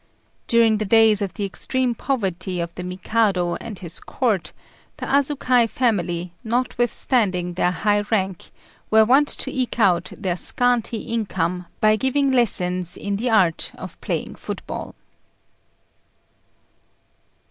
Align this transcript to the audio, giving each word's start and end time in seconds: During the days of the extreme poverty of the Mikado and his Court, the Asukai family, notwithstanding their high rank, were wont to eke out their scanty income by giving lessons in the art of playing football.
During 0.47 0.79
the 0.79 0.85
days 0.85 1.21
of 1.21 1.35
the 1.35 1.45
extreme 1.45 1.93
poverty 1.93 2.59
of 2.59 2.73
the 2.73 2.83
Mikado 2.83 3.53
and 3.57 3.77
his 3.77 3.99
Court, 3.99 4.51
the 4.97 5.05
Asukai 5.05 5.69
family, 5.69 6.33
notwithstanding 6.43 7.53
their 7.53 7.69
high 7.69 8.01
rank, 8.09 8.49
were 8.89 9.05
wont 9.05 9.27
to 9.27 9.51
eke 9.51 9.79
out 9.79 10.11
their 10.17 10.37
scanty 10.37 11.01
income 11.03 11.67
by 11.79 11.97
giving 11.97 12.31
lessons 12.31 12.97
in 12.97 13.17
the 13.17 13.29
art 13.29 13.73
of 13.75 14.01
playing 14.01 14.33
football. 14.37 14.95